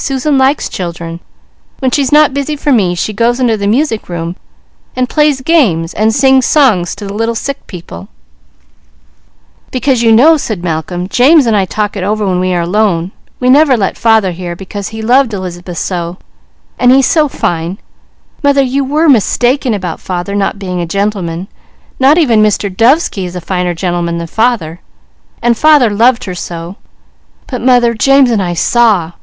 [0.00, 1.18] "Susan likes children.
[1.80, 4.36] When she's not busy for me, she goes into the music room
[4.94, 8.06] and plays games, and sings songs to little sick people."
[9.72, 13.10] "Because you know," said Malcolm, "James and I talk it over when we are alone,
[13.40, 16.18] we never let father hear because he loved Elizabeth so,
[16.78, 17.78] and he's so fine
[18.40, 21.48] mother you were mistaken about father not being a gentleman,
[21.98, 22.70] not even Mr.
[22.72, 24.78] Dovesky is a finer gentleman than father
[25.42, 26.76] and father loved her so;
[27.48, 29.14] but mother, James and I saw.